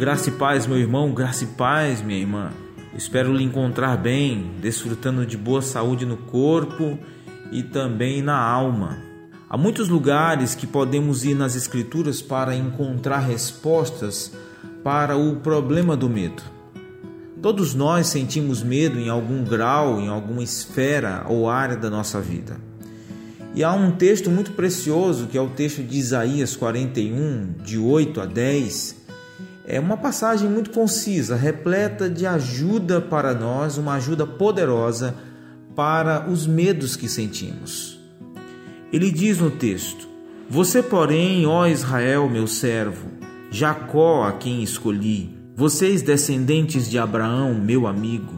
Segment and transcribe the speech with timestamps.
[0.00, 2.52] Graça e paz, meu irmão, graça e paz, minha irmã.
[2.96, 6.98] Espero lhe encontrar bem, desfrutando de boa saúde no corpo
[7.52, 8.96] e também na alma.
[9.46, 14.32] Há muitos lugares que podemos ir nas Escrituras para encontrar respostas
[14.82, 16.42] para o problema do medo.
[17.42, 22.56] Todos nós sentimos medo em algum grau, em alguma esfera ou área da nossa vida.
[23.54, 28.18] E há um texto muito precioso que é o texto de Isaías 41, de 8
[28.22, 28.99] a 10.
[29.72, 35.14] É uma passagem muito concisa, repleta de ajuda para nós, uma ajuda poderosa
[35.76, 38.00] para os medos que sentimos.
[38.92, 40.08] Ele diz no texto:
[40.48, 43.06] Você, porém, ó Israel, meu servo,
[43.48, 48.34] Jacó, a quem escolhi, vocês, descendentes de Abraão, meu amigo,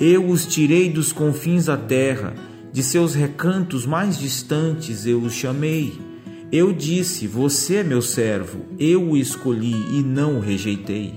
[0.00, 2.34] eu os tirei dos confins da terra
[2.72, 6.07] de seus recantos mais distantes eu o chamei.
[6.50, 11.12] Eu disse: Você é meu servo, eu o escolhi e não o rejeitei.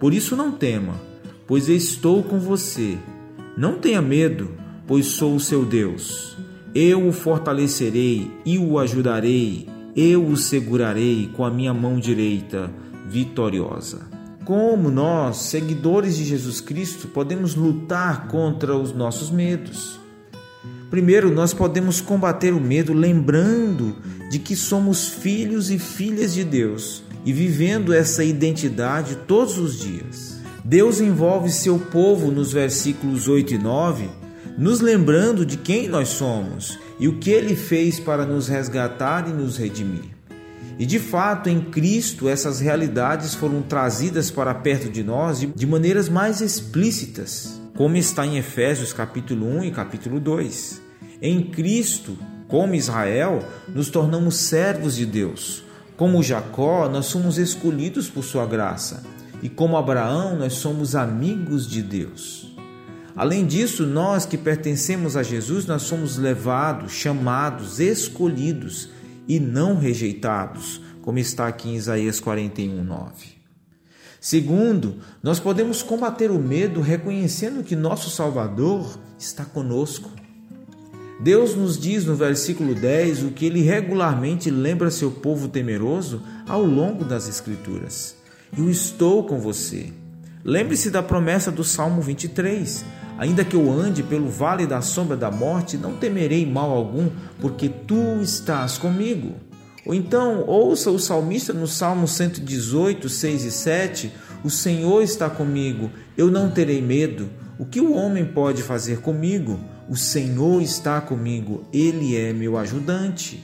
[0.00, 0.94] Por isso não tema,
[1.46, 2.96] pois estou com você.
[3.54, 4.50] Não tenha medo,
[4.86, 6.38] pois sou o seu Deus.
[6.74, 12.70] Eu o fortalecerei e o ajudarei, eu o segurarei com a minha mão direita
[13.06, 14.08] vitoriosa.
[14.46, 19.98] Como nós, seguidores de Jesus Cristo, podemos lutar contra os nossos medos?
[20.90, 23.96] Primeiro, nós podemos combater o medo lembrando
[24.30, 30.36] de que somos filhos e filhas de Deus e vivendo essa identidade todos os dias.
[30.64, 34.08] Deus envolve seu povo nos versículos 8 e 9,
[34.56, 39.32] nos lembrando de quem nós somos e o que ele fez para nos resgatar e
[39.32, 40.16] nos redimir.
[40.78, 46.08] E de fato, em Cristo, essas realidades foram trazidas para perto de nós de maneiras
[46.08, 50.80] mais explícitas como está em Efésios capítulo 1 e capítulo 2.
[51.20, 52.16] Em Cristo,
[52.48, 55.62] como Israel, nos tornamos servos de Deus.
[55.94, 59.04] Como Jacó, nós somos escolhidos por sua graça.
[59.42, 62.56] E como Abraão, nós somos amigos de Deus.
[63.14, 68.88] Além disso, nós que pertencemos a Jesus, nós somos levados, chamados, escolhidos
[69.28, 73.35] e não rejeitados, como está aqui em Isaías 41, 9.
[74.26, 80.10] Segundo, nós podemos combater o medo reconhecendo que nosso Salvador está conosco.
[81.20, 86.64] Deus nos diz no versículo 10 o que ele regularmente lembra seu povo temeroso ao
[86.64, 88.16] longo das Escrituras:
[88.58, 89.92] Eu estou com você.
[90.42, 92.84] Lembre-se da promessa do Salmo 23:
[93.18, 97.10] Ainda que eu ande pelo vale da sombra da morte, não temerei mal algum,
[97.40, 99.45] porque tu estás comigo.
[99.86, 105.90] Ou então, ouça o salmista no Salmo 118, 6 e 7: O Senhor está comigo,
[106.18, 107.30] eu não terei medo.
[107.56, 109.58] O que o homem pode fazer comigo?
[109.88, 113.42] O Senhor está comigo, ele é meu ajudante.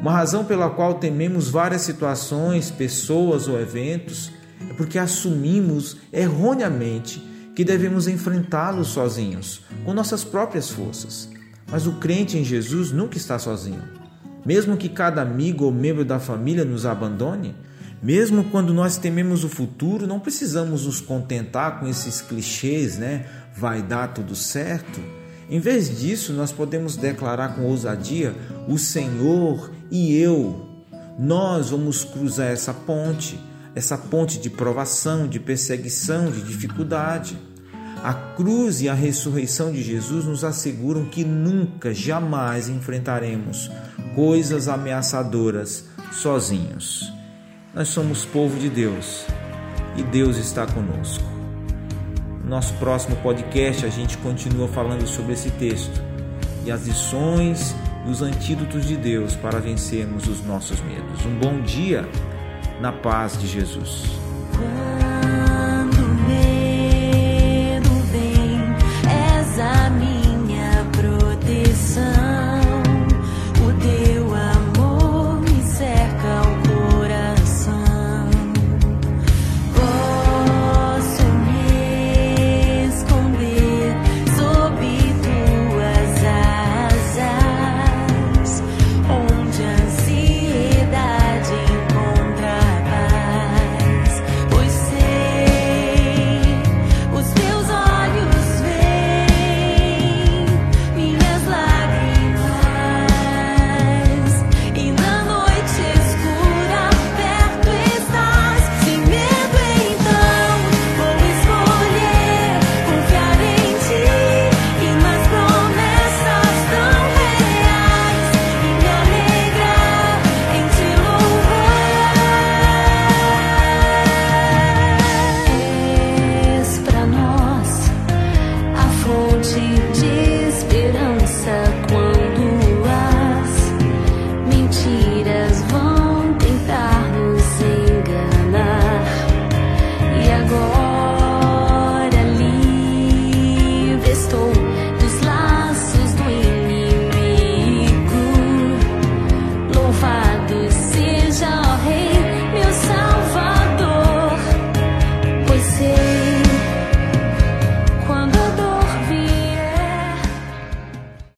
[0.00, 4.30] Uma razão pela qual tememos várias situações, pessoas ou eventos
[4.70, 7.22] é porque assumimos erroneamente
[7.54, 11.28] que devemos enfrentá-los sozinhos, com nossas próprias forças.
[11.70, 14.03] Mas o crente em Jesus nunca está sozinho.
[14.44, 17.54] Mesmo que cada amigo ou membro da família nos abandone,
[18.02, 23.24] mesmo quando nós tememos o futuro, não precisamos nos contentar com esses clichês, né?
[23.56, 25.00] Vai dar tudo certo.
[25.48, 28.34] Em vez disso, nós podemos declarar com ousadia:
[28.68, 30.68] o Senhor e eu.
[31.18, 33.38] Nós vamos cruzar essa ponte,
[33.74, 37.38] essa ponte de provação, de perseguição, de dificuldade.
[38.04, 43.70] A cruz e a ressurreição de Jesus nos asseguram que nunca, jamais enfrentaremos
[44.14, 47.10] coisas ameaçadoras sozinhos.
[47.74, 49.24] Nós somos povo de Deus
[49.96, 51.24] e Deus está conosco.
[52.42, 55.98] No nosso próximo podcast a gente continua falando sobre esse texto
[56.66, 57.74] e as lições
[58.06, 61.24] e os antídotos de Deus para vencermos os nossos medos.
[61.24, 62.06] Um bom dia
[62.82, 64.04] na paz de Jesus.